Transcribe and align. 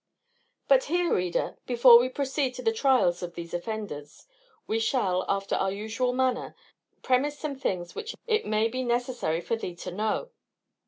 But 0.67 0.85
here, 0.85 1.13
reader, 1.13 1.59
before 1.67 1.99
we 1.99 2.09
proceed 2.09 2.55
to 2.55 2.63
the 2.63 2.71
trials 2.73 3.21
of 3.21 3.35
these 3.35 3.53
offenders, 3.53 4.25
we 4.65 4.79
shall, 4.79 5.23
after 5.29 5.53
our 5.55 5.71
usual 5.71 6.11
manner, 6.11 6.55
premise 7.03 7.37
some 7.37 7.55
things 7.55 7.93
which 7.93 8.15
it 8.25 8.43
may 8.47 8.67
be 8.67 8.83
necessary 8.83 9.41
for 9.41 9.55
thee 9.55 9.75
to 9.75 9.91
know. 9.91 10.31